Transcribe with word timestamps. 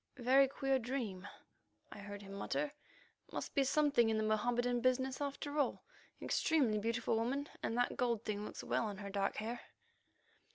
"Very 0.17 0.47
queer 0.47 0.79
dream," 0.79 1.27
I 1.91 1.99
heard 1.99 2.23
him 2.23 2.33
mutter. 2.33 2.73
"Must 3.31 3.53
be 3.53 3.63
something 3.63 4.09
in 4.09 4.17
the 4.17 4.23
Mohammedan 4.23 4.81
business 4.81 5.21
after 5.21 5.59
all. 5.59 5.83
Extremely 6.19 6.79
beautiful 6.79 7.17
woman, 7.17 7.49
and 7.61 7.77
that 7.77 7.97
gold 7.97 8.25
thing 8.25 8.43
looks 8.43 8.63
well 8.63 8.85
on 8.87 8.97
her 8.97 9.11
dark 9.11 9.35
hair." 9.35 9.59